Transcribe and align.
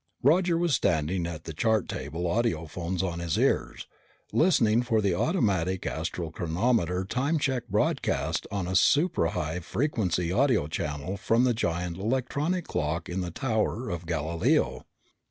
Roger 0.23 0.57
was 0.57 0.73
standing 0.73 1.27
at 1.27 1.43
the 1.43 1.53
chart 1.53 1.87
table, 1.87 2.23
audiophones 2.23 3.03
on 3.03 3.19
his 3.19 3.37
ears, 3.37 3.85
listening 4.33 4.81
for 4.81 4.99
the 4.99 5.13
automatic 5.13 5.85
astral 5.85 6.31
chronometer 6.31 7.05
time 7.05 7.37
check 7.37 7.67
broadcast 7.67 8.47
on 8.51 8.65
a 8.65 8.73
suprahigh 8.75 9.61
frequency 9.61 10.31
audio 10.31 10.65
channel 10.65 11.17
from 11.17 11.43
the 11.43 11.53
giant 11.53 11.97
electronic 11.99 12.65
clock 12.65 13.09
in 13.09 13.21
the 13.21 13.29
Tower 13.29 13.91
of 13.91 14.07
Galileo. 14.07 14.87